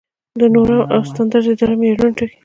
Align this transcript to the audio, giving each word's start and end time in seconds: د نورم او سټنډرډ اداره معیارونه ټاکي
د 0.39 0.41
نورم 0.55 0.81
او 0.93 0.99
سټنډرډ 1.09 1.45
اداره 1.51 1.75
معیارونه 1.79 2.11
ټاکي 2.17 2.37